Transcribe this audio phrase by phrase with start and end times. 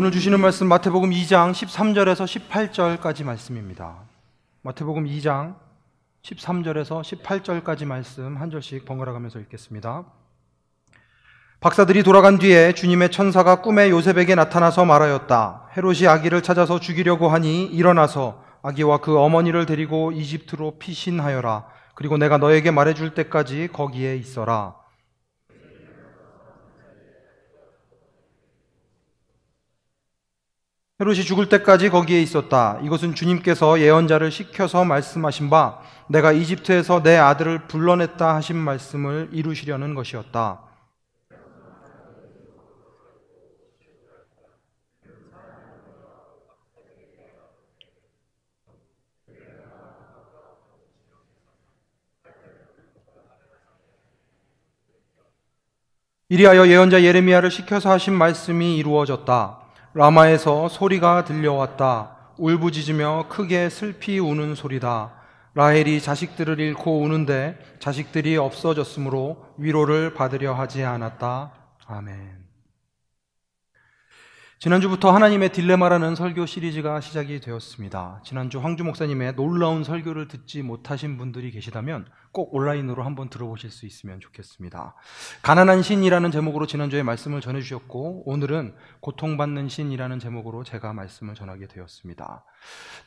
[0.00, 3.96] 오늘 주시는 말씀 마태복음 2장 13절에서 18절까지 말씀입니다.
[4.62, 5.56] 마태복음 2장
[6.22, 10.04] 13절에서 18절까지 말씀 한 절씩 번갈아 가면서 읽겠습니다.
[11.58, 15.70] 박사들이 돌아간 뒤에 주님의 천사가 꿈에 요셉에게 나타나서 말하였다.
[15.76, 21.66] 헤롯이 아기를 찾아서 죽이려고 하니 일어나서 아기와 그 어머니를 데리고 이집트로 피신하여라.
[21.96, 24.76] 그리고 내가 너에게 말해줄 때까지 거기에 있어라.
[31.00, 32.80] 헤롯이 죽을 때까지 거기에 있었다.
[32.82, 40.62] 이것은 주님께서 예언자를 시켜서 말씀하신 바 내가 이집트에서 내 아들을 불러냈다 하신 말씀을 이루시려는 것이었다.
[56.30, 59.57] 이리하여 예언자 예레미야를 시켜서 하신 말씀이 이루어졌다.
[59.94, 62.16] 라마에서 소리가 들려왔다.
[62.36, 65.12] 울부짖으며 크게 슬피 우는 소리다.
[65.54, 71.52] 라헬이 자식들을 잃고 우는데 자식들이 없어졌으므로 위로를 받으려 하지 않았다.
[71.86, 72.47] 아멘.
[74.60, 78.22] 지난주부터 하나님의 딜레마라는 설교 시리즈가 시작이 되었습니다.
[78.24, 84.18] 지난주 황주 목사님의 놀라운 설교를 듣지 못하신 분들이 계시다면 꼭 온라인으로 한번 들어보실 수 있으면
[84.18, 84.96] 좋겠습니다.
[85.42, 92.44] 가난한 신이라는 제목으로 지난주에 말씀을 전해주셨고 오늘은 고통받는 신이라는 제목으로 제가 말씀을 전하게 되었습니다.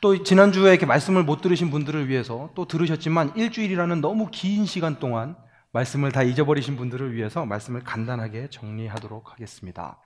[0.00, 5.36] 또 지난주에 이렇게 말씀을 못 들으신 분들을 위해서 또 들으셨지만 일주일이라는 너무 긴 시간 동안
[5.72, 9.98] 말씀을 다 잊어버리신 분들을 위해서 말씀을 간단하게 정리하도록 하겠습니다.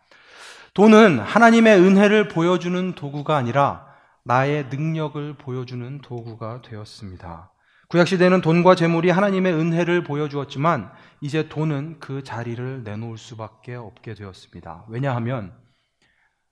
[0.74, 3.86] 돈은 하나님의 은혜를 보여주는 도구가 아니라
[4.24, 7.52] 나의 능력을 보여주는 도구가 되었습니다.
[7.88, 14.86] 구약시대는 돈과 재물이 하나님의 은혜를 보여주었지만 이제 돈은 그 자리를 내놓을 수밖에 없게 되었습니다.
[14.88, 15.54] 왜냐하면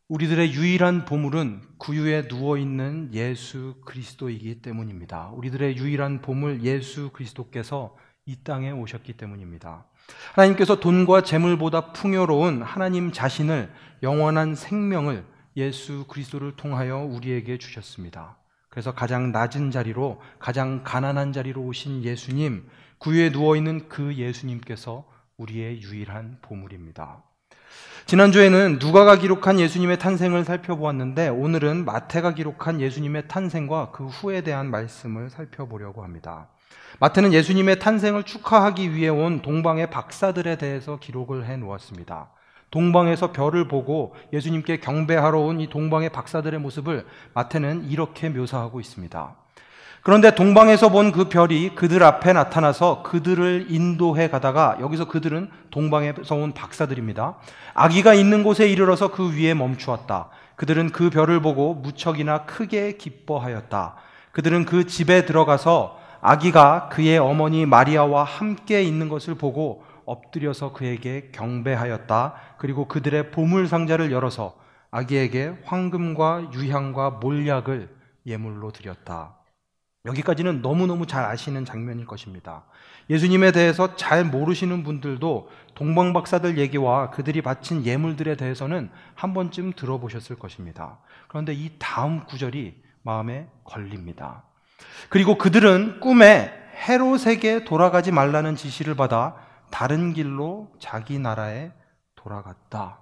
[0.09, 5.31] 우리들의 유일한 보물은 구유에 누워있는 예수 그리스도이기 때문입니다.
[5.31, 9.85] 우리들의 유일한 보물 예수 그리스도께서 이 땅에 오셨기 때문입니다.
[10.35, 13.71] 하나님께서 돈과 재물보다 풍요로운 하나님 자신을
[14.03, 15.25] 영원한 생명을
[15.57, 18.37] 예수 그리스도를 통하여 우리에게 주셨습니다.
[18.69, 22.69] 그래서 가장 낮은 자리로 가장 가난한 자리로 오신 예수님,
[22.99, 25.05] 구유에 누워 있는 그 예수님께서
[25.37, 27.23] 우리의 유일한 보물입니다.
[28.07, 35.31] 지난주에는 누가가 기록한 예수님의 탄생을 살펴보았는데 오늘은 마태가 기록한 예수님의 탄생과 그 후에 대한 말씀을
[35.31, 36.49] 살펴보려고 합니다.
[37.01, 42.29] 마태는 예수님의 탄생을 축하하기 위해 온 동방의 박사들에 대해서 기록을 해 놓았습니다.
[42.71, 49.35] 동방에서 별을 보고 예수님께 경배하러 온 이 동방의 박사들의 모습을 마태는 이렇게 묘사하고 있습니다.
[50.03, 56.53] 그런데 동방에서 본 그 별이 그들 앞에 나타나서 그들을 인도해 가다가 여기서 그들은 동방에서 온
[56.53, 57.37] 박사들입니다.
[57.75, 60.29] 아기가 있는 곳에 이르러서 그 위에 멈추었다.
[60.57, 63.95] 그들은 그 별을 보고 무척이나 크게 기뻐하였다.
[64.33, 72.35] 그들은 그 집에 들어가서 아기가 그의 어머니 마리아와 함께 있는 것을 보고 엎드려서 그에게 경배하였다.
[72.57, 74.57] 그리고 그들의 보물 상자를 열어서
[74.91, 79.37] 아기에게 황금과 유향과 몰약을 예물로 드렸다.
[80.07, 82.65] 여기까지는 너무너무 잘 아시는 장면일 것입니다.
[83.11, 91.01] 예수님에 대해서 잘 모르시는 분들도 동방박사들 얘기와 그들이 바친 예물들에 대해서는 한 번쯤 들어보셨을 것입니다.
[91.29, 94.45] 그런데 이 다음 구절이 마음에 걸립니다.
[95.09, 96.53] 그리고 그들은 꿈에
[96.87, 99.37] 헤롯에게 돌아가지 말라는 지시를 받아
[99.71, 101.73] 다른 길로 자기 나라에
[102.17, 102.99] 돌아갔다.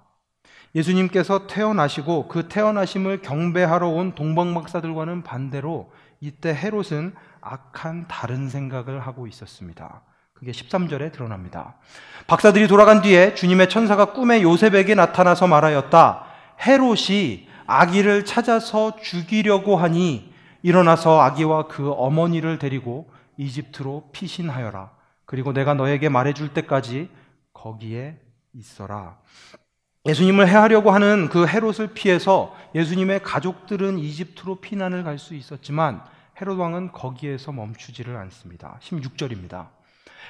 [0.75, 10.01] 예수님께서 태어나시고 그 태어나심을 경배하러 온 동방박사들과는 반대로 이때 헤롯은 악한 다른 생각을 하고 있었습니다.
[10.33, 11.75] 그게 13절에 드러납니다.
[12.27, 16.25] 박사들이 돌아간 뒤에 주님의 천사가 꿈에 요셉에게 나타나서 말하였다.
[16.65, 20.32] 헤롯이 아기를 찾아서 죽이려고 하니
[20.63, 24.91] 일어나서 아기와 그 어머니를 데리고 이집트로 피신하여라.
[25.25, 27.09] 그리고 내가 너에게 말해줄 때까지
[27.53, 28.17] 거기에
[28.53, 29.17] 있어라.
[30.05, 36.01] 예수님을 해하려고 하는 그 헤롯을 피해서 예수님의 가족들은 이집트로 피난을 갈 수 있었지만
[36.41, 38.79] 헤롯 왕은 거기에서 멈추지를 않습니다.
[38.81, 39.67] 16절입니다.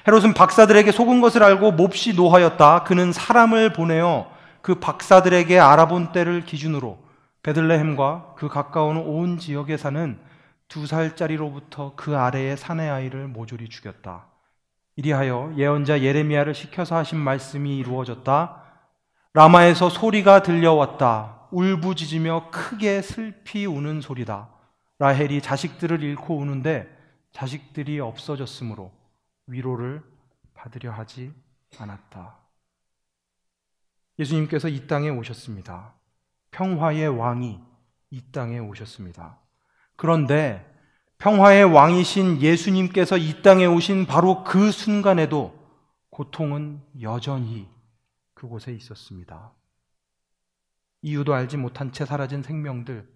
[0.06, 2.84] 헤롯은 박사들에게 속은 것을 알고 몹시 노하였다.
[2.84, 4.30] 그는 사람을 보내어
[4.60, 6.98] 그 박사들에게 알아본 때를 기준으로
[7.42, 10.18] 베들레헴과 그 가까운 온 지역에 사는
[10.74, 14.26] 두 살짜리로부터 그 아래의 사내 아이를 모조리 죽였다.
[14.96, 18.60] 이리하여 예언자 예레미야를 시켜서 하신 말씀이 이루어졌다.
[19.34, 21.46] 라마에서 소리가 들려왔다.
[21.52, 24.48] 울부짖으며 크게 슬피 우는 소리다.
[24.98, 26.92] 라헬이 자식들을 잃고 우는데
[27.30, 28.90] 자식들이 없어졌으므로
[29.46, 30.02] 위로를
[30.54, 31.32] 받으려 하지
[31.78, 32.36] 않았다.
[34.18, 35.94] 예수님께서 이 땅에 오셨습니다.
[36.50, 37.60] 평화의 왕이
[38.10, 39.43] 이 땅에 오셨습니다.
[39.96, 40.64] 그런데
[41.18, 45.54] 평화의 왕이신 예수님께서 이 땅에 오신 바로 그 순간에도
[46.10, 47.66] 고통은 여전히
[48.34, 49.52] 그곳에 있었습니다.
[51.02, 53.06] 이유도 알지 못한 채 사라진 생명들,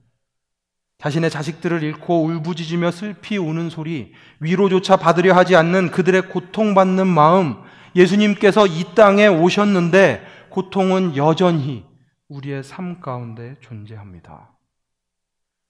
[0.99, 7.57] 자신의 자식들을 잃고 울부짖으며 슬피 우는 소리, 위로조차 받으려 하지 않는 그들의 고통받는 마음,
[7.95, 11.85] 예수님께서 이 땅에 오셨는데 고통은 여전히
[12.29, 14.58] 우리의 삶 가운데 존재합니다.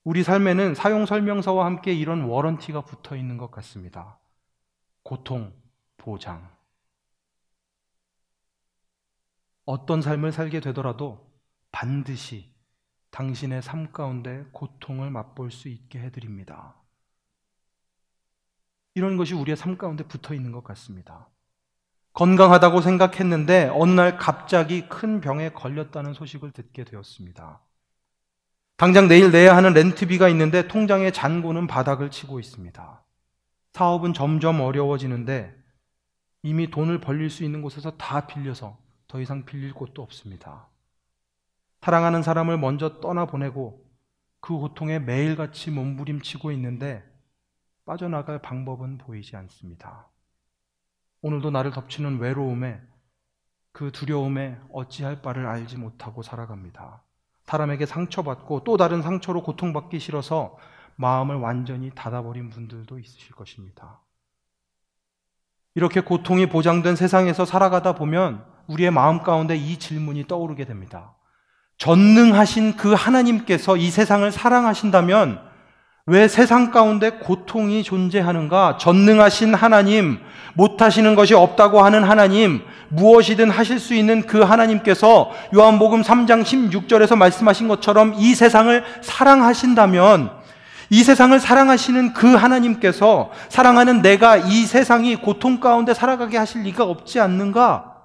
[0.09, 4.19] 우리 삶에는 사용 설명서와 함께 이런 워런티가 붙어 있는 것 같습니다.
[5.03, 5.53] 고통,
[5.99, 6.51] 보장.
[9.67, 11.31] 어떤 삶을 살게 되더라도
[11.73, 12.51] 반드시
[13.11, 16.75] 당신의 삶 가운데 고통을 맛볼 수 있게 해드립니다.
[18.95, 21.29] 이런 것이 우리의 삶 가운데 붙어 있는 것 같습니다.
[22.15, 27.61] 건강하다고 생각했는데 어느 날 갑자기 큰 병에 걸렸다는 소식을 듣게 되었습니다.
[28.79, 33.03] 당장 내일 내야 하는 렌트비가 있는데 통장의 잔고는 바닥을 치고 있습니다.
[33.73, 35.53] 사업은 점점 어려워지는데
[36.45, 38.79] 이미 돈을 벌릴 수 있는 곳에서 다 빌려서
[39.09, 40.69] 더 이상 빌릴 곳도 없습니다.
[41.81, 43.85] 사랑하는 사람을 먼저 떠나보내고
[44.39, 47.03] 그 고통에 매일같이 몸부림치고 있는데
[47.85, 50.07] 빠져나갈 방법은 보이지 않습니다.
[51.23, 52.81] 오늘도 나를 덮치는 외로움에
[53.73, 57.03] 그 두려움에 어찌할 바를 알지 못하고 살아갑니다.
[57.49, 60.59] 사람에게 상처받고 또 다른 상처로 고통받기 싫어서
[60.97, 64.01] 마음을 완전히 닫아버린 분들도 있으실 것입니다.
[65.75, 71.15] 이렇게 고통이 보장된 세상에서 살아가다 보면 우리의 마음 가운데 이 질문이 떠오르게 됩니다.
[71.79, 75.48] 전능하신 그 하나님께서 이 세상을 사랑하신다면
[76.09, 78.79] 왜 세상 가운데 고통이 존재하는가?
[78.81, 80.19] 전능하신 하나님,
[80.55, 87.69] 못하시는 것이 없다고 하는 하나님, 무엇이든 하실 수 있는 그 하나님께서 요한복음 3장 16절에서 말씀하신
[87.69, 90.31] 것처럼 이 세상을 사랑하신다면
[90.89, 97.21] 이 세상을 사랑하시는 그 하나님께서 사랑하는 내가 이 세상이 고통 가운데 살아가게 하실 리가 없지
[97.21, 97.97] 않는가?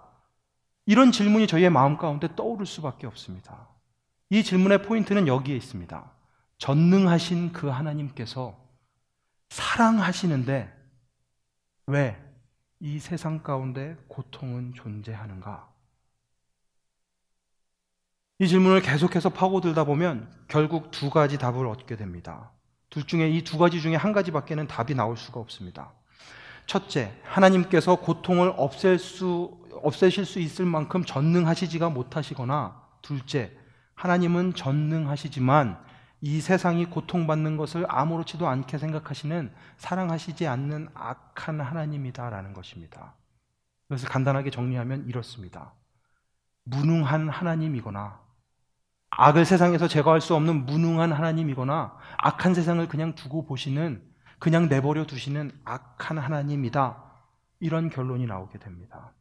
[0.85, 3.69] 이런 질문이 저희의 마음 가운데 떠오를 수밖에 없습니다.
[4.29, 6.03] 이 질문의 포인트는 여기에 있습니다.
[6.57, 8.57] 전능하신 그 하나님께서
[9.50, 10.73] 사랑하시는데
[11.88, 12.23] 왜
[12.85, 15.69] 이 세상 가운데 고통은 존재하는가?
[18.39, 22.51] 이 질문을 계속해서 파고들다 보면 결국 두 가지 답을 얻게 됩니다.
[22.89, 25.94] 둘 중에 이 두 가지 중에 한 가지밖에는 답이 나올 수가 없습니다.
[26.65, 33.57] 첫째, 하나님께서 고통을 없앨 수 없애실 수 있을 만큼 전능하시지가 못하시거나 둘째,
[33.95, 35.81] 하나님은 전능하시지만
[36.25, 43.15] 이 세상이 고통받는 것을 아무렇지도 않게 생각하시는 사랑하시지 않는 악한 하나님이다라는 것입니다.
[43.89, 45.73] 그것을 간단하게 정리하면 이렇습니다.
[46.63, 48.21] 무능한 하나님이거나
[49.09, 54.01] 악을 세상에서 제거할 수 없는 무능한 하나님이거나 악한 세상을 그냥 두고 보시는
[54.39, 57.03] 그냥 내버려 두시는 악한 하나님이다.
[57.59, 59.11] 이런 결론이 나오게 됩니다.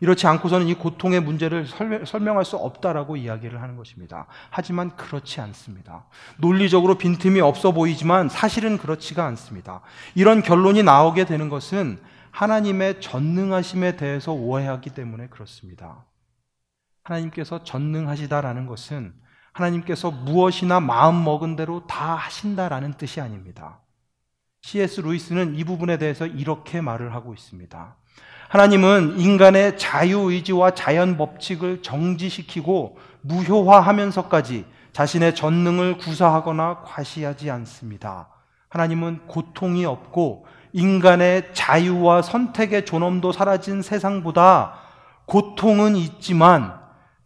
[0.00, 1.66] 이렇지 않고서는 이 고통의 문제를
[2.04, 4.26] 설명할 수 없다라고 이야기를 하는 것입니다.
[4.50, 6.06] 하지만 그렇지 않습니다.
[6.38, 9.80] 논리적으로 빈틈이 없어 보이지만 사실은 그렇지가 않습니다.
[10.14, 12.00] 이런 결론이 나오게 되는 것은
[12.30, 16.04] 하나님의 전능하심에 대해서 오해하기 때문에 그렇습니다.
[17.04, 19.14] 하나님께서 전능하시다라는 것은
[19.52, 23.80] 하나님께서 무엇이나 마음 먹은 대로 다 하신다라는 뜻이 아닙니다.
[24.62, 25.00] C.S.
[25.00, 27.96] 루이스는 이 부분에 대해서 이렇게 말을 하고 있습니다.
[28.52, 38.28] 하나님은 인간의 자유의지와 자연 법칙을 정지시키고 무효화하면서까지 자신의 전능을 구사하거나 과시하지 않습니다.
[38.68, 40.44] 하나님은 고통이 없고
[40.74, 44.74] 인간의 자유와 선택의 존엄도 사라진 세상보다
[45.24, 46.78] 고통은 있지만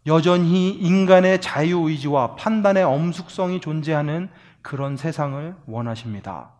[0.05, 4.29] 여전히 인간의 자유의지와 판단의 엄숙성이 존재하는
[4.61, 6.56] 그런 세상을 원하십니다.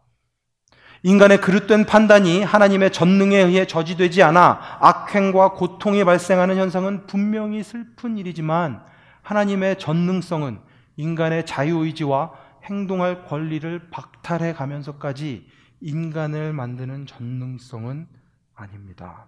[1.08, 8.84] 인간의 그릇된 판단이 하나님의 전능에 의해 저지되지 않아 악행과 고통이 발생하는 현상은 분명히 슬픈 일이지만
[9.22, 10.60] 하나님의 전능성은
[10.98, 12.34] 인간의 자유의지와
[12.66, 15.48] 행동할 권리를 박탈해 가면서까지
[15.80, 18.08] 인간을 만드는 전능성은
[18.54, 19.28] 아닙니다.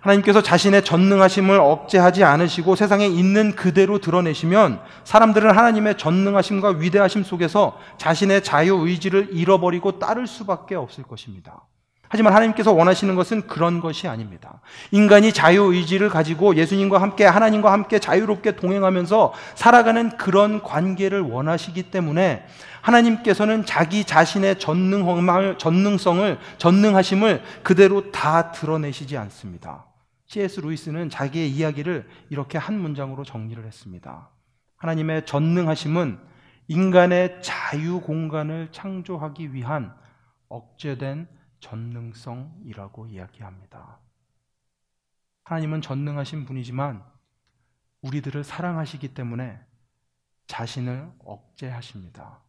[0.00, 8.42] 하나님께서 자신의 전능하심을 억제하지 않으시고 세상에 있는 그대로 드러내시면 사람들은 하나님의 전능하심과 위대하심 속에서 자신의
[8.42, 11.62] 자유 의지를 잃어버리고 따를 수밖에 없을 것입니다.
[12.12, 14.60] 하지만 하나님께서 원하시는 것은 그런 것이 아닙니다.
[14.90, 22.44] 인간이 자유 의지를 가지고 예수님과 함께 하나님과 함께 자유롭게 동행하면서 살아가는 그런 관계를 원하시기 때문에
[22.82, 29.86] 하나님께서는 자기 자신의 전능성을, 전능성을, 전능하심을 그대로 다 드러내시지 않습니다.
[30.26, 30.60] C.S.
[30.60, 34.30] 루이스는 자기의 이야기를 이렇게 한 문장으로 정리를 했습니다.
[34.76, 36.18] 하나님의 전능하심은
[36.68, 39.94] 인간의 자유 공간을 창조하기 위한
[40.48, 41.28] 억제된
[41.60, 43.98] 전능성이라고 이야기합니다.
[45.44, 47.04] 하나님은 전능하신 분이지만
[48.00, 49.60] 우리들을 사랑하시기 때문에
[50.46, 52.40] 자신을 억제하십니다.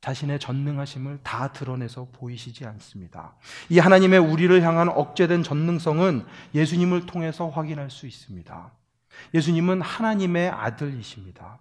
[0.00, 3.34] 자신의 전능하심을 다 드러내서 보이시지 않습니다.
[3.68, 8.70] 이 하나님의 우리를 향한 억제된 전능성은 예수님을 통해서 확인할 수 있습니다.
[9.34, 11.58] 예수님은 하나님의 아들이십니다.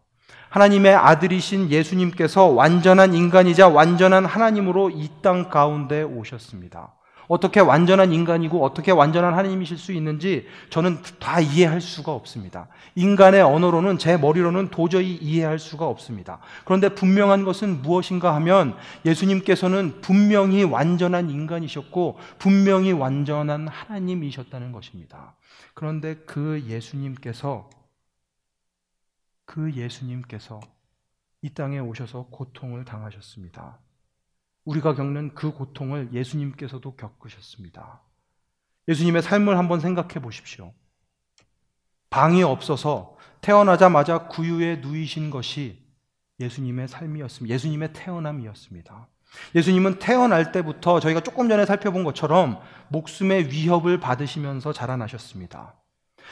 [0.49, 6.93] 하나님의 아들이신 예수님께서 완전한 인간이자 완전한 하나님으로 이 땅 가운데 오셨습니다.
[7.29, 12.67] 어떻게 완전한 인간이고 어떻게 완전한 하나님이실 수 있는지 저는 다 이해할 수가 없습니다.
[12.95, 16.39] 인간의 언어로는 제 머리로는 도저히 이해할 수가 없습니다.
[16.65, 25.35] 그런데 분명한 것은 무엇인가 하면 예수님께서는 분명히 완전한 인간이셨고 분명히 완전한 하나님이셨다는 것입니다.
[25.75, 27.69] 그런데 그 예수님께서
[29.45, 30.59] 그 예수님께서
[31.43, 33.77] 이 땅에 오셔서 고통을 당하셨습니다.
[34.69, 38.01] 우리가 겪는 그 고통을 예수님께서도 겪으셨습니다.
[38.87, 40.73] 예수님의 삶을 한번 생각해 보십시오.
[42.11, 45.81] 방이 없어서 태어나자마자 구유에 누이신 것이
[46.39, 47.53] 예수님의 삶이었습니다.
[47.53, 49.07] 예수님의 태어남이었습니다.
[49.55, 52.59] 예수님은 태어날 때부터 저희가 조금 전에 살펴본 것처럼
[52.89, 55.73] 목숨의 위협을 받으시면서 자라나셨습니다.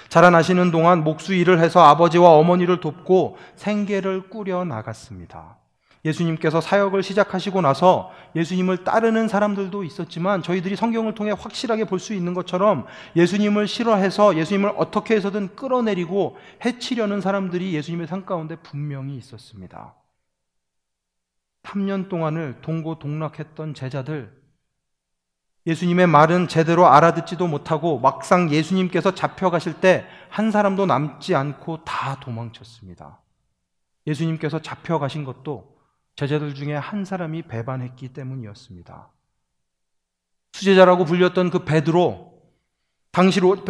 [0.10, 5.58] 자라나시는 동안 목수 일을 해서 아버지와 어머니를 돕고 생계를 꾸려 나갔습니다.
[6.08, 12.34] 예수님께서 사역을 시작하시고 나서 예수님을 따르는 사람들도 있었지만 저희들이 성경을 통해 확실하게 볼 수 있는
[12.34, 12.86] 것처럼
[13.16, 19.94] 예수님을 싫어해서 예수님을 어떻게 해서든 끌어내리고 해치려는 사람들이 예수님의 삶 가운데 분명히 있었습니다.
[21.64, 24.32] 3년 동안을 동고동락했던 제자들,
[25.66, 33.20] 예수님의 말은 제대로 알아듣지도 못하고 막상 예수님께서 잡혀가실 때 한 사람도 남지 않고 다 도망쳤습니다.
[34.06, 35.77] 예수님께서 잡혀가신 것도
[36.18, 39.10] 제자들 중에 한 사람이 배반했기 때문이었습니다.
[40.54, 42.34] 수제자라고 불렸던 그 베드로,
[43.12, 43.64] 당시로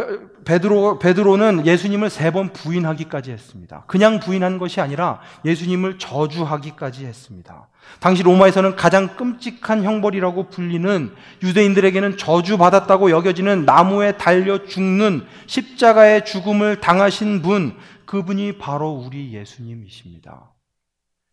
[0.46, 3.84] 베드로 베드로는 예수님을 세 번 부인하기까지 했습니다.
[3.88, 7.68] 그냥 부인한 것이 아니라 예수님을 저주하기까지 했습니다.
[8.00, 11.14] 당시 로마에서는 가장 끔찍한 형벌이라고 불리는
[11.44, 20.54] 유대인들에게는 저주받았다고 여겨지는 나무에 달려 죽는 십자가의 죽음을 당하신 분, 그분이 바로 우리 예수님이십니다.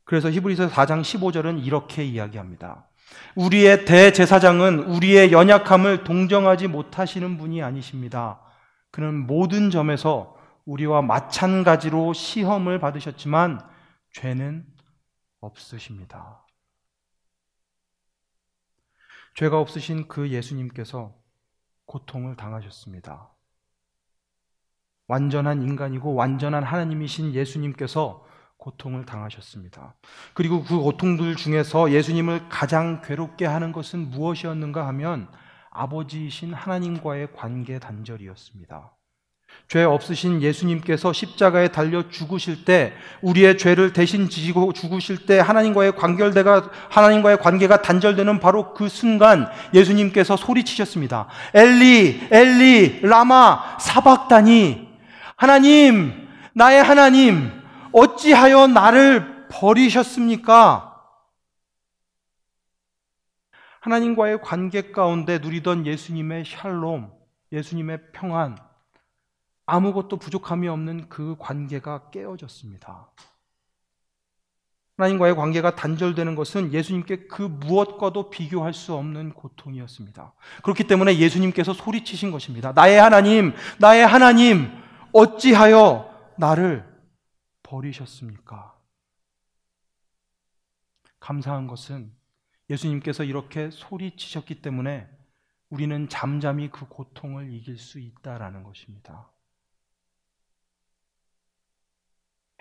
[0.04, 2.86] 그래서 히브리서 4장 15절은 이렇게 이야기합니다.
[3.36, 8.40] 우리의 대제사장은 우리의 연약함을 동정하지 못하시는 분이 아니십니다.
[8.90, 13.60] 그는 모든 점에서 우리와 마찬가지로 시험을 받으셨지만
[14.12, 14.66] 죄는
[15.40, 16.46] 없으십니다.
[19.34, 21.14] 죄가 없으신 그 예수님께서
[21.86, 23.30] 고통을 당하셨습니다.
[25.06, 28.24] 완전한 인간이고 완전한 하나님이신 예수님께서
[28.64, 29.94] 고통을 당하셨습니다.
[30.32, 35.28] 그리고 그 고통들 중에서 예수님을 가장 괴롭게 하는 것은 무엇이었는가 하면
[35.70, 38.90] 아버지이신 하나님과의 관계 단절이었습니다.
[39.68, 46.70] 죄 없으신 예수님께서 십자가에 달려 죽으실 때 우리의 죄를 대신 지고 죽으실 때 하나님과의 관결대가
[46.88, 51.28] 하나님과의 관계가 단절되는 바로 그 순간 예수님께서 소리치셨습니다.
[51.52, 54.88] 엘리 엘리 라마 사박다니
[55.36, 57.63] 하나님 나의 하나님
[57.94, 60.90] 어찌하여 나를 버리셨습니까?
[63.80, 67.12] 하나님과의 관계 가운데 누리던 예수님의 샬롬,
[67.52, 68.58] 예수님의 평안,
[69.66, 73.10] 아무것도 부족함이 없는 그 관계가 깨어졌습니다.
[74.96, 80.32] 하나님과의 관계가 단절되는 것은 예수님께 그 무엇과도 비교할 수 없는 고통이었습니다.
[80.62, 82.72] 그렇기 때문에 예수님께서 소리치신 것입니다.
[82.72, 84.70] 나의 하나님, 나의 하나님,
[85.12, 86.93] 어찌하여 나를
[87.64, 88.80] 버리셨습니까?
[91.18, 92.14] 감사한 것은
[92.70, 95.08] 예수님께서 이렇게 소리치셨기 때문에
[95.70, 99.30] 우리는 잠잠히 그 고통을 이길 수 있다라는 것입니다.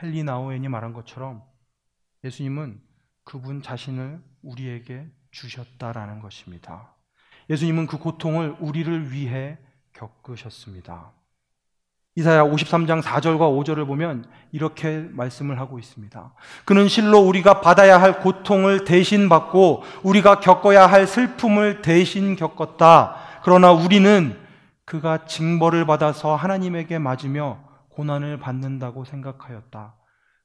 [0.01, 1.43] 헨리 나우엔이 말한 것처럼
[2.23, 2.81] 예수님은
[3.23, 6.95] 그분 자신을 우리에게 주셨다라는 것입니다.
[7.49, 9.59] 예수님은 그 고통을 우리를 위해
[9.93, 11.13] 겪으셨습니다.
[12.15, 16.33] 이사야 53장 4절과 5절을 보면 이렇게 말씀을 하고 있습니다.
[16.63, 23.15] 그는 실로 우리가 받아야 할 고통을 대신 받고 우리가 겪어야 할 슬픔을 대신 겪었다.
[23.43, 24.39] 그러나 우리는
[24.85, 29.95] 그가 징벌을 받아서 하나님에게 맞으며 고난을 받는다고 생각하였다.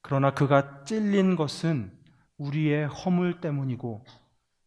[0.01, 1.93] 그러나 그가 찔린 것은
[2.39, 4.07] 우리의 허물 때문이고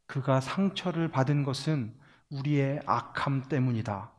[0.05, 1.93] 그가 상처를 받은 것은
[2.29, 4.11] 우리의 악함 때문이다.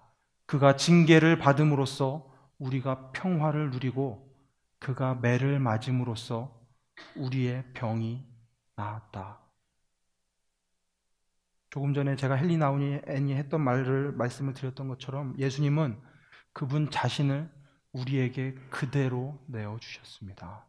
[0.46, 2.31] 그가 징계를 받음으로써
[2.62, 4.32] 우리가 평화를 누리고
[4.78, 6.60] 그가 매를 맞음으로써
[7.16, 8.24] 우리의 병이
[8.76, 9.40] 나았다.
[11.70, 16.00] 조금 전에 제가 헬리 나우니 애니 했던 말을 말씀을 드렸던 것처럼 예수님은
[16.52, 17.50] 그분 자신을
[17.92, 20.66] 우리에게 그대로 내어 주셨습니다.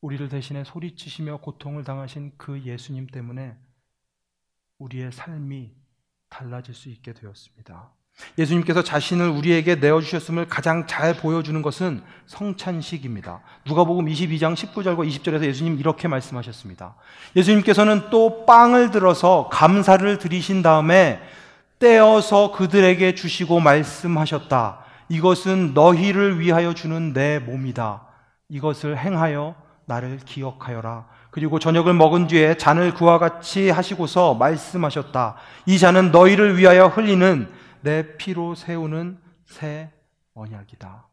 [0.00, 3.58] 우리를 대신해 소리치시며 고통을 당하신 그 예수님 때문에
[4.78, 5.74] 우리의 삶이
[6.28, 7.92] 달라질 수 있게 되었습니다.
[8.38, 13.40] 예수님께서 자신을 우리에게 내어주셨음을 가장 잘 보여주는 것은 성찬식입니다.
[13.66, 16.94] 누가복음 22장 19절과 20절에서 예수님 이렇게 말씀하셨습니다.
[17.36, 21.20] 예수님께서는 또 빵을 들어서 감사를 드리신 다음에
[21.78, 24.78] 떼어서 그들에게 주시고 말씀하셨다.
[25.08, 28.02] 이것은 너희를 위하여 주는 내 몸이다.
[28.48, 29.54] 이것을 행하여
[29.86, 31.06] 나를 기억하여라.
[31.30, 35.34] 그리고 저녁을 먹은 뒤에 잔을 그와 같이 하시고서 말씀하셨다.
[35.66, 37.48] 이 잔은 너희를 위하여 흘리는
[37.84, 39.92] 내 피로 세우는 새
[40.34, 41.06] 언약이다.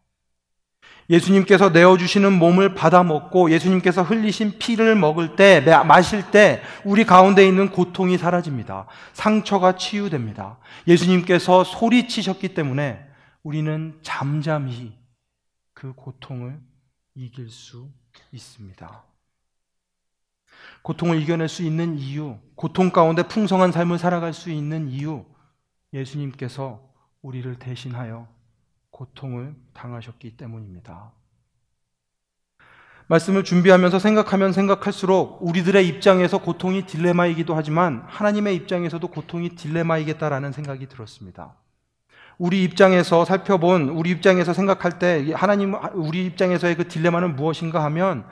[1.09, 7.69] 예수님께서 내어주시는 몸을 받아 먹고 예수님께서 흘리신 피를 먹을 때, 마실 때 우리 가운데 있는
[7.69, 8.87] 고통이 사라집니다.
[9.11, 10.57] 상처가 치유됩니다.
[10.87, 13.05] 예수님께서 소리치셨기 때문에
[13.43, 14.97] 우리는 잠잠히
[15.73, 16.57] 그 고통을
[17.15, 17.89] 이길 수
[18.31, 19.03] 있습니다.
[20.83, 25.25] 고통을 이겨낼 수 있는 이유, 고통 가운데 풍성한 삶을 살아갈 수 있는 이유,
[25.93, 26.81] 예수님께서
[27.21, 28.27] 우리를 대신하여
[28.91, 31.11] 고통을 당하셨기 때문입니다.
[33.07, 41.55] 말씀을 준비하면서 생각하면 생각할수록 우리들의 입장에서 고통이 딜레마이기도 하지만 하나님의 입장에서도 고통이 딜레마이겠다라는 생각이 들었습니다.
[42.37, 48.25] 우리 입장에서 살펴본 우리 입장에서 생각할 때 하나님 우리 입장에서의 그 딜레마는 무엇인가 하면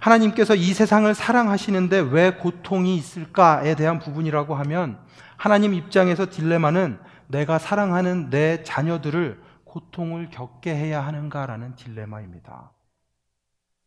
[0.00, 4.98] 하나님께서 이 세상을 사랑하시는데 왜 고통이 있을까에 대한 부분이라고 하면
[5.36, 12.72] 하나님 입장에서 딜레마는 내가 사랑하는 내 자녀들을 고통을 겪게 해야 하는가라는 딜레마입니다.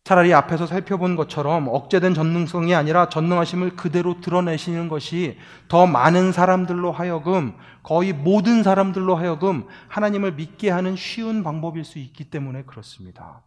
[0.04, 7.56] 차라리 앞에서 살펴본 것처럼 억제된 전능성이 아니라 전능하심을 그대로 드러내시는 것이 더 많은 사람들로 하여금
[7.84, 13.44] 거의 모든 사람들로 하여금 하나님을 믿게 하는 쉬운 방법일 수 있기 때문에 그렇습니다.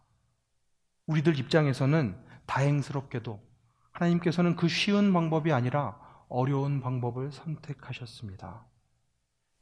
[1.07, 3.41] 우리들 입장에서는 다행스럽게도
[3.91, 5.97] 하나님께서는 그 쉬운 방법이 아니라
[6.29, 8.63] 어려운 방법을 선택하셨습니다.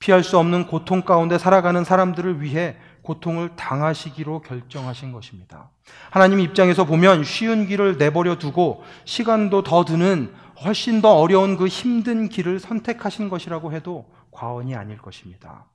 [0.02, 5.70] 피할 수 없는 고통 가운데 살아가는 사람들을 위해 고통을 당하시기로 결정하신 것입니다.
[6.10, 10.34] 하나님 입장에서 보면 쉬운 길을 내버려 두고 시간도 더 드는
[10.64, 15.66] 훨씬 더 어려운 그 힘든 길을 선택하신 것이라고 해도 과언이 아닐 것입니다.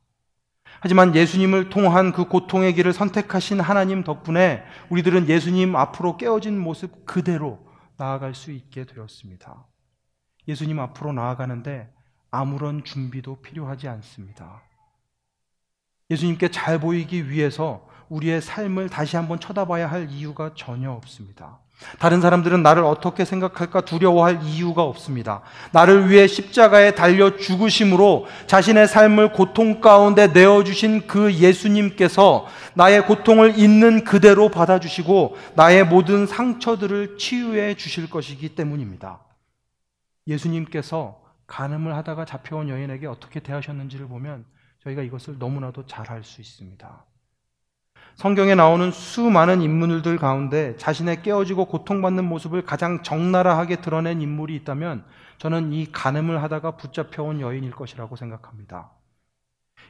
[0.81, 7.61] 하지만 예수님을 통한 그 고통의 길을 선택하신 하나님 덕분에 우리들은 예수님 앞으로 깨어진 모습 그대로
[7.97, 9.67] 나아갈 수 있게 되었습니다.
[10.49, 11.93] 예수님 앞으로 나아가는데
[12.31, 14.63] 아무런 준비도 필요하지 않습니다.
[16.11, 21.59] 예수님께 잘 보이기 위해서 우리의 삶을 다시 한번 쳐다봐야 할 이유가 전혀 없습니다.
[21.99, 25.43] 다른 사람들은 나를 어떻게 생각할까 두려워할 이유가 없습니다.
[25.73, 34.05] 나를 위해 십자가에 달려 죽으심으로 자신의 삶을 고통 가운데 내어주신 그 예수님께서 나의 고통을 있는
[34.05, 39.21] 그대로 받아주시고 나의 모든 상처들을 치유해 주실 것이기 때문입니다.
[40.27, 44.45] 예수님께서 간음을 하다가 잡혀온 여인에게 어떻게 대하셨는지를 보면
[44.81, 47.05] 저희가 이것을 너무나도 잘 알 수 있습니다.
[48.17, 55.05] 성경에 나오는 수많은 인물들 가운데 자신의 깨어지고 고통받는 모습을 가장 적나라하게 드러낸 인물이 있다면
[55.39, 58.91] 저는 이 간음을 하다가 붙잡혀온 여인일 것이라고 생각합니다.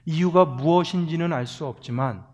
[0.07, 2.27] 이유가 무엇인지는 알 수 없지만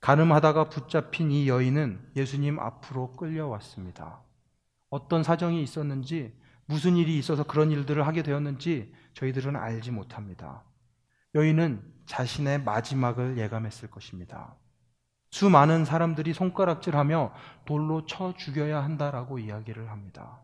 [0.00, 4.20] 간음하다가 붙잡힌 이 여인은 예수님 앞으로 끌려왔습니다.
[4.90, 6.32] 어떤 사정이 있었는지
[6.66, 10.62] 무슨 일이 있어서 그런 일들을 하게 되었는지 저희들은 알지 못합니다.
[11.34, 14.54] 여인은 자신의 마지막을 예감했을 것입니다.
[15.30, 20.40] 수많은 사람들이 손가락질하며 돌로 쳐 죽여야 한다라고 이야기를 합니다.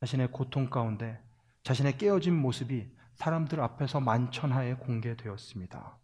[0.00, 1.20] 자신의 고통 가운데
[1.62, 5.98] 자신의 깨어진 모습이 사람들 앞에서 만천하에 공개되었습니다.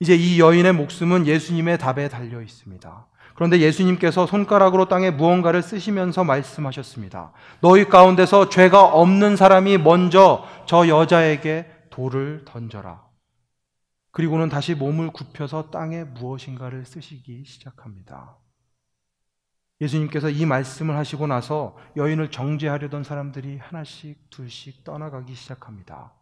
[0.00, 3.06] 이제 이 여인의 목숨은 예수님의 답에 달려 있습니다.
[3.36, 7.32] 그런데 예수님께서 손가락으로 땅에 무언가를 쓰시면서 말씀하셨습니다.
[7.60, 13.04] 너희 가운데서 죄가 없는 사람이 먼저 저 여자에게 돌을 던져라.
[14.10, 18.38] 그리고는 다시 몸을 굽혀서 땅에 무엇인가를 쓰시기 시작합니다.
[19.82, 26.14] 예수님께서 이 말씀을 하시고 나서 여인을 정죄하려던 사람들이 하나씩 둘씩 떠나가기 시작합니다.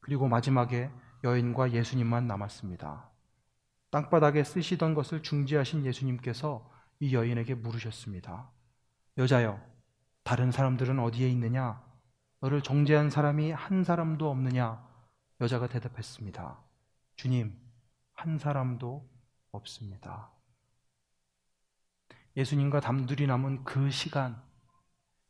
[0.00, 0.90] 그리고 마지막에
[1.24, 3.11] 여인과 예수님만 남았습니다.
[3.92, 6.66] 땅바닥에 쓰시던 것을 중지하신 예수님께서
[6.98, 8.50] 이 여인에게 물으셨습니다.
[9.18, 9.60] 여자여,
[10.22, 11.84] 다른 사람들은 어디에 있느냐?
[12.40, 14.82] 너를 정죄한 사람이 한 사람도 없느냐?
[15.42, 16.58] 여자가 대답했습니다.
[17.16, 17.54] 주님,
[18.14, 19.06] 한 사람도
[19.50, 20.30] 없습니다.
[22.34, 24.42] 예수님과 단둘이 남은 그 시간,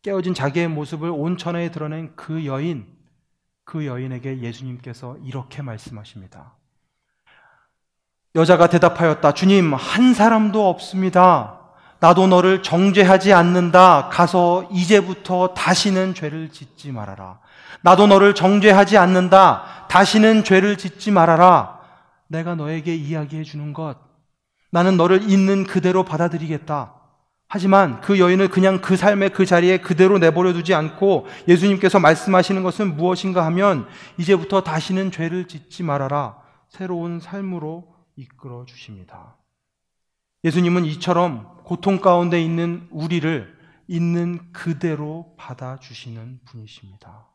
[0.03, 2.97] 깨어진 자기의 모습을 온천하에 드러낸 그 여인,
[3.65, 6.62] 그 여인에게 예수님께서 이렇게 말씀하십니다.
[8.35, 9.33] 여자가 대답하였다.
[9.33, 11.59] 주님, 한 사람도 없습니다.
[12.01, 14.09] 나도 너를 정죄하지 않는다.
[14.09, 17.39] 가서 이제부터 다시는 죄를 짓지 말아라.
[17.83, 19.87] 나도 너를 정죄하지 않는다.
[19.89, 21.81] 다시는 죄를 짓지 말아라.
[22.27, 23.97] 내가 너에게 이야기해 주는 것.
[24.71, 26.95] 나는 너를 있는 그대로 받아들이겠다.
[27.47, 32.97] 하지만 그 여인을 그냥 그 삶의 그 자리에 그대로 내버려 두지 않고 예수님께서 말씀하시는 것은
[32.97, 36.37] 무엇인가 하면 이제부터 다시는 죄를 짓지 말아라.
[36.71, 39.37] 새로운 삶으로 이끌어 주십니다.
[40.45, 47.29] 예수님은 이처럼 고통 가운데 있는 우리를 있는 그대로 받아주시는 분이십니다.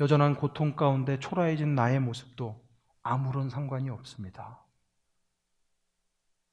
[0.00, 2.64] 여전한 고통 가운데 초라해진 나의 모습도
[3.02, 4.64] 아무런 상관이 없습니다.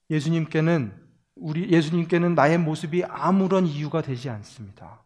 [0.09, 0.93] 예수님께는
[1.35, 5.03] 우리 예수님께는 나의 모습이 아무런 이유가 되지 않습니다.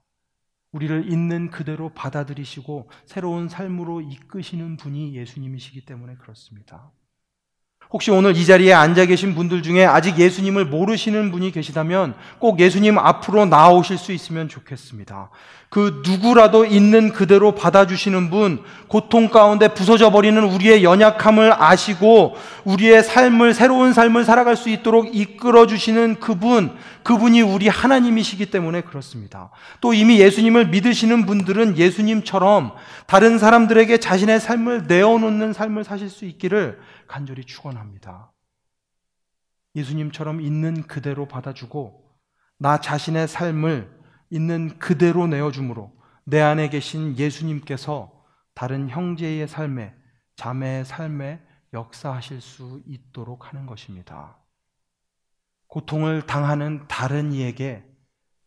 [0.72, 6.92] 우리를 있는 그대로 받아들이시고 새로운 삶으로 이끄시는 분이 예수님이시기 때문에 그렇습니다.
[7.92, 12.98] 혹시 오늘 이 자리에 앉아 계신 분들 중에 아직 예수님을 모르시는 분이 계시다면 꼭 예수님
[12.98, 15.30] 앞으로 나오실 수 있으면 좋겠습니다.
[15.70, 23.54] 그 누구라도 있는 그대로 받아주시는 분, 고통 가운데 부서져 버리는 우리의 연약함을 아시고 우리의 삶을,
[23.54, 26.72] 새로운 삶을 살아갈 수 있도록 이끌어 주시는 그분,
[27.04, 29.50] 그분이 우리 하나님이시기 때문에 그렇습니다.
[29.82, 32.72] 또 이미 예수님을 믿으시는 분들은 예수님처럼
[33.06, 38.32] 다른 사람들에게 자신의 삶을 내어놓는 삶을 사실 수 있기를 간절히 축원합니다.
[39.76, 42.06] 예수님처럼 있는 그대로 받아주고
[42.58, 45.92] 나 자신의 삶을 있는 그대로 내어줌으로
[46.24, 48.12] 내 안에 계신 예수님께서
[48.54, 49.94] 다른 형제의 삶에,
[50.38, 51.42] 자매의 삶에
[51.74, 54.38] 역사하실 수 있도록 하는 것입니다.
[55.68, 57.84] 고통을 당하는 다른 이에게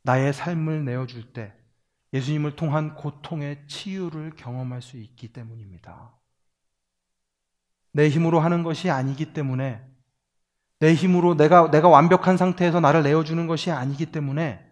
[0.02, 1.54] 나의 삶을 내어줄 때
[2.14, 6.17] 예수님을 통한 고통의 치유를 경험할 수 있기 때문입니다.
[7.92, 9.82] 내 힘으로 하는 것이 아니기 때문에
[10.80, 14.64] 내 힘으로 내가 내가 완벽한 상태에서 나를 내어 주는 것이 아니기 때문에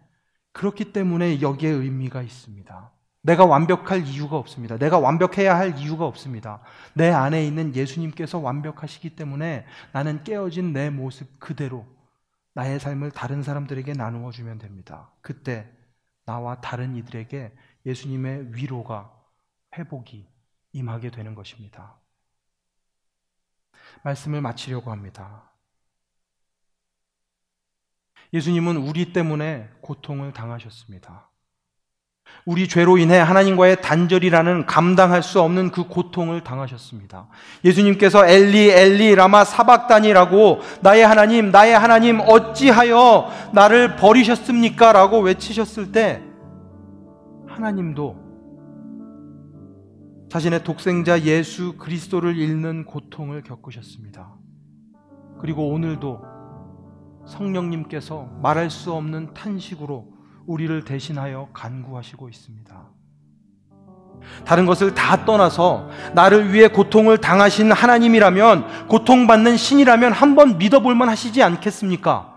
[0.53, 2.91] 그렇기 때문에 여기에 의미가 있습니다.
[3.21, 4.77] 내가 완벽할 이유가 없습니다.
[4.77, 6.61] 내가 완벽해야 할 이유가 없습니다.
[6.93, 11.85] 내 안에 있는 예수님께서 완벽하시기 때문에 나는 깨어진 내 모습 그대로
[12.53, 15.11] 나의 삶을 다른 사람들에게 나누어 주면 됩니다.
[15.21, 15.69] 그때
[16.25, 17.51] 나와 다른 이들에게
[17.85, 19.11] 예수님의 위로가
[19.77, 20.25] 회복이
[20.73, 21.97] 임하게 되는 것입니다.
[24.03, 25.51] 말씀을 마치려고 합니다.
[28.33, 31.29] 예수님은 우리 때문에 고통을 당하셨습니다.
[32.45, 37.27] 우리 죄로 인해 하나님과의 단절이라는 감당할 수 없는 그 고통을 당하셨습니다.
[37.63, 44.91] 예수님께서 엘리 엘리 라마 사박단이라고 나의 하나님 나의 하나님 어찌하여 나를 버리셨습니까?
[44.91, 46.21] 라고 외치셨을 때
[47.47, 48.26] 하나님도
[50.29, 54.33] 자신의 독생자 예수 그리스도를 잃는 고통을 겪으셨습니다.
[55.39, 56.21] 그리고 오늘도
[57.25, 60.07] 성령님께서 말할 수 없는 탄식으로
[60.45, 62.87] 우리를 대신하여 간구하시고 있습니다.
[64.45, 72.33] 다른 것을 다 떠나서 나를 위해 고통을 당하신 하나님이라면 고통받는 신이라면 한번 믿어볼만 하시지 않겠습니까?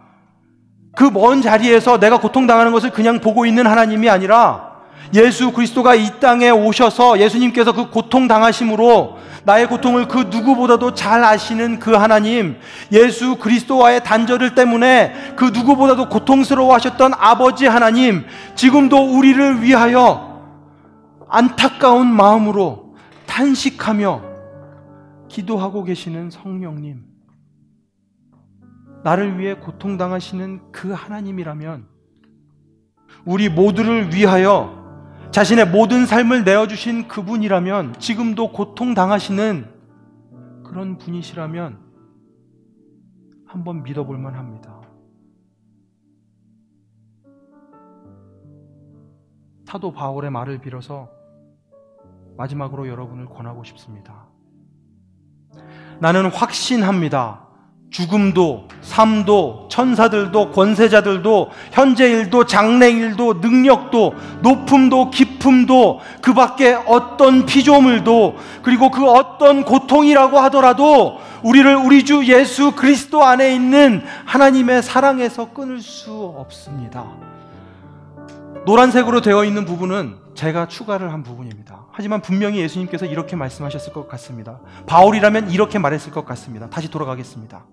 [0.94, 4.69] 그 먼 자리에서 내가 고통당하는 것을 그냥 보고 있는 하나님이 아니라
[5.14, 11.78] 예수 그리스도가 이 땅에 오셔서 예수님께서 그 고통 당하심으로 나의 고통을 그 누구보다도 잘 아시는
[11.78, 12.58] 그 하나님,
[12.92, 20.44] 예수 그리스도와의 단절을 때문에 그 누구보다도 고통스러워 하셨던 아버지 하나님, 지금도 우리를 위하여
[21.28, 22.94] 안타까운 마음으로
[23.26, 24.22] 탄식하며
[25.28, 27.04] 기도하고 계시는 성령님,
[29.02, 31.86] 나를 위해 고통당하시는 그 하나님이라면
[33.24, 34.79] 우리 모두를 위하여
[35.32, 39.64] 자신의 모든 삶을 내어주신 그분이라면 지금도 고통당하시는
[40.64, 41.78] 그런 분이시라면
[43.46, 44.80] 한번 믿어볼 만 합니다.
[49.64, 51.08] 사도 바울의 말을 빌어서
[52.36, 54.26] 마지막으로 여러분을 권하고 싶습니다.
[56.00, 57.49] 나는 확신합니다.
[57.90, 68.36] 죽음도, 삶도, 천사들도, 권세자들도, 현재 일도, 장래 일도, 능력도, 높음도, 깊음도, 그 밖에 어떤 피조물도,
[68.62, 75.80] 그리고 그 어떤 고통이라고 하더라도, 우리를 우리 주 예수 그리스도 안에 있는 하나님의 사랑에서 끊을
[75.80, 77.06] 수 없습니다.
[78.66, 81.86] 노란색으로 되어 있는 부분은 제가 추가를 한 부분입니다.
[81.92, 84.60] 하지만 분명히 예수님께서 이렇게 말씀하셨을 것 같습니다.
[84.86, 86.68] 바울이라면 이렇게 말했을 것 같습니다.
[86.70, 87.64] 다시 돌아가겠습니다.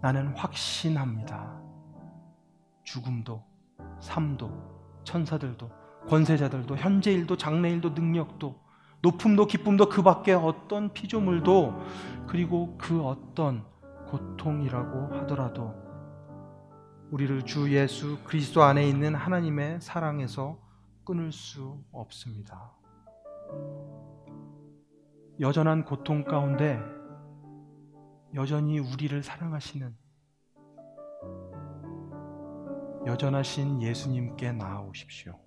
[0.00, 1.60] 나는 확신합니다.
[2.84, 3.42] 죽음도
[4.00, 4.50] 삶도
[5.04, 5.70] 천사들도
[6.08, 8.58] 권세자들도 현재일도 장래일도 능력도
[9.02, 11.82] 높음도 기쁨도 그 밖에 어떤 피조물도
[12.26, 13.64] 그리고 그 어떤
[14.06, 15.74] 고통이라고 하더라도
[17.10, 20.58] 우리를 주 예수 그리스도 안에 있는 하나님의 사랑에서
[21.04, 22.72] 끊을 수 없습니다.
[25.40, 26.80] 여전한 고통 가운데
[28.34, 29.96] 여전히 우리를 사랑하시는
[33.06, 35.38] 여전하신 예수님께 나아오십시오.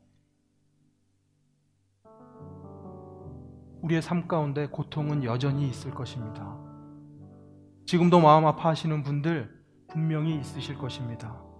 [3.81, 6.57] 우리의 삶 가운데 고통은 여전히 있을 것입니다.
[7.85, 11.50] 지금도 마음 아파하시는 분들 분명히 있으실 것입니다.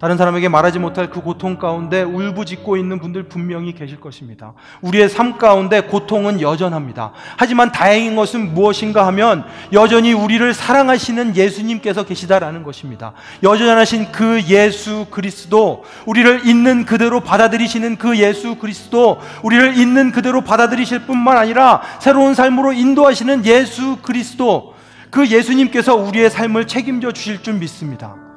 [0.00, 4.54] 다른 사람에게 말하지 못할 그 고통 가운데 울부짖고 있는 분들 분명히 계실 것입니다.
[4.80, 7.12] 우리의 삶 가운데 고통은 여전합니다.
[7.36, 13.12] 하지만 다행인 것은 무엇인가 하면 여전히 우리를 사랑하시는 예수님께서 계시다라는 것입니다.
[13.42, 21.00] 여전하신 그 예수 그리스도, 우리를 있는 그대로 받아들이시는 그 예수 그리스도, 우리를 있는 그대로 받아들이실
[21.00, 24.74] 뿐만 아니라 새로운 삶으로 인도하시는 예수 그리스도,
[25.10, 28.29] 그 예수님께서 우리의 삶을 책임져 주실 줄 믿습니다.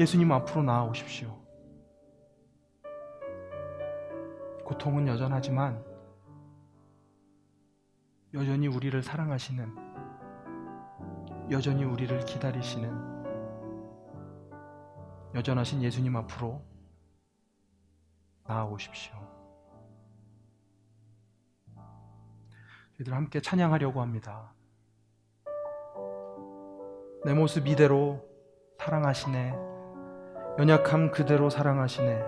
[0.00, 1.38] 예수님 앞으로 나아오십시오.
[4.64, 5.84] 고통은 여전하지만
[8.32, 9.76] 여전히 우리를 사랑하시는
[11.50, 12.90] 여전히 우리를 기다리시는
[15.34, 16.62] 여전하신 예수님 앞으로
[18.46, 19.12] 나아오십시오.
[22.96, 24.54] 저희들 함께 찬양하려고 합니다.
[27.26, 28.26] 내 모습 이대로
[28.78, 29.69] 사랑하시네.
[30.58, 32.22] 연약함 그대로 사랑하시네.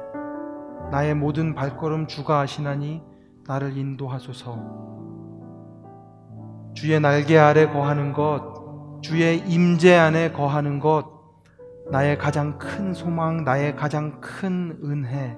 [0.90, 3.02] 나의 모든 발걸음 주가 아시나니
[3.46, 4.92] 나를 인도하소서.
[6.74, 11.11] 주의 날개 아래 거하는 것, 주의 임재 안에 거하는 것,
[11.90, 15.37] 나의 가장 큰 소망, 나의 가장 큰 은혜,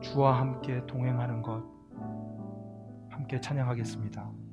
[0.00, 1.64] 주와 함께 동행하는 것,
[3.10, 4.43] 함께 찬양하겠습니다.